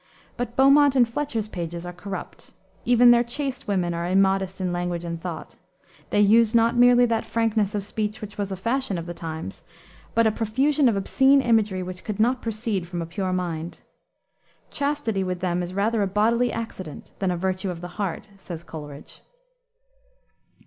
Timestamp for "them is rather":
15.39-16.01